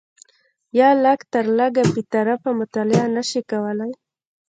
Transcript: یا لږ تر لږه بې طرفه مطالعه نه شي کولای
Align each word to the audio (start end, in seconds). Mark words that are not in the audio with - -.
یا 0.79 0.89
لږ 1.03 1.19
تر 1.33 1.45
لږه 1.57 1.83
بې 1.93 2.03
طرفه 2.13 2.49
مطالعه 2.59 3.07
نه 3.15 3.23
شي 3.29 3.41
کولای 3.51 3.93